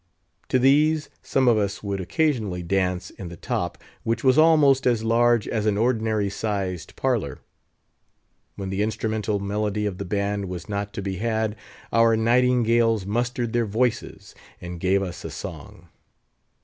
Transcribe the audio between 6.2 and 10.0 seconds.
sized parlour. When the instrumental melody of